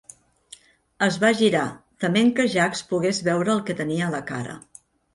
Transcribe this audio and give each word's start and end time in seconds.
Es 1.07 1.19
va 1.25 1.31
girar, 1.41 1.67
tement 2.05 2.33
que 2.41 2.49
Jacques 2.57 2.85
pogués 2.95 3.23
veure 3.31 3.57
el 3.59 3.65
que 3.71 3.81
tenia 3.87 4.11
a 4.11 4.13
la 4.19 4.27
cara. 4.35 4.61